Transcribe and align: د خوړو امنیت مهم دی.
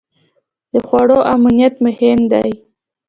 د 0.71 0.73
خوړو 0.87 1.19
امنیت 1.33 1.75
مهم 1.85 2.19
دی. 2.31 2.51